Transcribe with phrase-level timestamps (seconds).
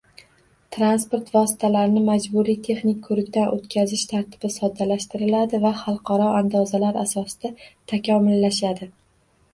[0.77, 7.53] Transport vositalarini majburiy texnik koʻrikdan oʻtkazish tartibi soddalashtiriladi va xalqaro andozalar asosida
[7.95, 8.91] takomillashadi.